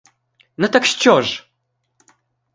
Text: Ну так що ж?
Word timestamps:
Ну 0.57 0.67
так 0.69 0.85
що 0.85 1.21
ж? 1.21 1.45